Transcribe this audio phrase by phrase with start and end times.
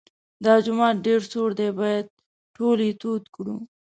[0.45, 2.05] دا جومات ډېر سوړ دی باید
[2.55, 3.55] ټول یې تود کړو.